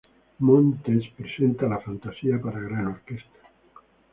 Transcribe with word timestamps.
Montes 0.39 1.03
presenta 1.15 1.67
la 1.67 1.77
"Fantasía 1.79 2.41
para 2.41 2.59
gran 2.59 2.87
orquesta". 2.87 3.37